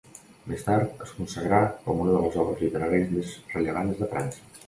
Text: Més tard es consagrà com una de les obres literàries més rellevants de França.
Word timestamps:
Més 0.51 0.63
tard 0.67 1.03
es 1.07 1.11
consagrà 1.17 1.59
com 1.83 2.01
una 2.07 2.15
de 2.17 2.23
les 2.25 2.39
obres 2.45 2.63
literàries 2.65 3.13
més 3.19 3.35
rellevants 3.55 4.01
de 4.03 4.11
França. 4.15 4.45